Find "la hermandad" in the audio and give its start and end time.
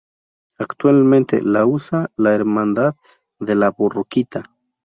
2.17-2.95